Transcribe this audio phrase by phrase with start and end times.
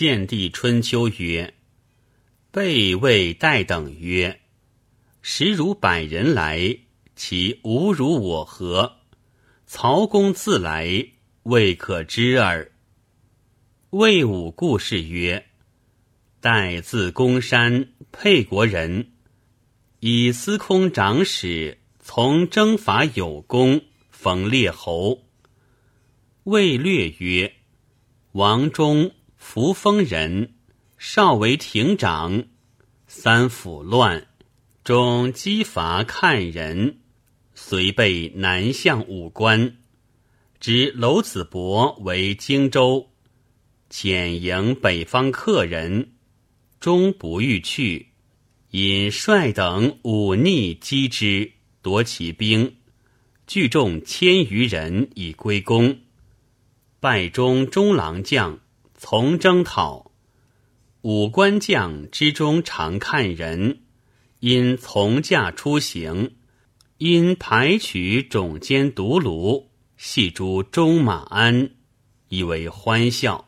[0.00, 1.54] 献帝春秋曰
[2.52, 4.42] ：“备魏待等曰
[5.22, 6.78] ：‘时如百人来，
[7.16, 8.98] 其无如我何？
[9.66, 11.04] 曹公自来，
[11.42, 12.70] 未可知耳。’
[13.90, 15.46] 魏武故事曰
[16.38, 19.10] ：‘待自公山，沛国人，
[19.98, 25.24] 以司空长史，从征伐有功，封列侯。’
[26.46, 27.52] 魏略曰
[28.30, 30.52] ：‘王忠。’”扶风人，
[30.98, 32.44] 少为亭长，
[33.06, 34.26] 三府乱，
[34.84, 36.98] 终击伐看人，
[37.54, 39.76] 遂被南向武关。
[40.60, 43.08] 知娄子伯为荆州，
[43.90, 46.10] 遣迎北方客人，
[46.80, 48.08] 终不欲去，
[48.72, 52.76] 引帅等忤逆击之，夺其兵，
[53.46, 56.00] 聚众千余人以归公，
[56.98, 58.58] 拜中中郎将。
[59.00, 60.10] 从征讨，
[61.02, 63.82] 五官将之中常看人，
[64.40, 66.34] 因从驾出行，
[66.96, 71.70] 因排取种间独庐，系诸中马鞍，
[72.28, 73.47] 以为欢笑。